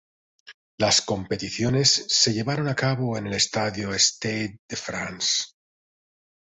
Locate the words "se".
2.07-2.33